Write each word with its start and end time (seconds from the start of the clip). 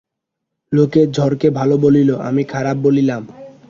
লোকে 0.71 1.01
ঝড়কে 1.07 1.47
ভাল 1.49 1.69
বলিল, 1.77 2.09
আমি 2.19 2.43
খারাপ 2.43 2.77
বলিলাম। 2.77 3.21